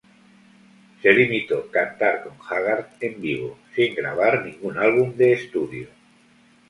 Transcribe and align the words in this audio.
Se 0.99 1.11
limitó 1.13 1.69
cantar 1.69 2.23
con 2.23 2.33
Haggard 2.49 2.87
en 3.01 3.21
vivo, 3.21 3.59
sin 3.75 3.93
grabar 3.93 4.43
ningún 4.43 4.75
álbum 4.79 5.13
de 5.15 5.33
estudio. 5.33 5.89